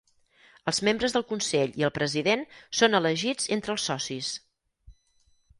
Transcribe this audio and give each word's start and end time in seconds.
Els 0.71 0.79
membres 0.87 1.13
del 1.17 1.25
Consell 1.31 1.77
i 1.83 1.85
el 1.89 1.93
President 1.99 2.43
són 2.81 3.01
elegits 3.03 3.49
entre 3.59 3.77
els 3.79 3.89
Socis. 3.93 4.35